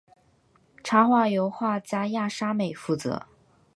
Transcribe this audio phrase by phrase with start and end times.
[0.83, 3.23] 插画由画家亚沙美负责。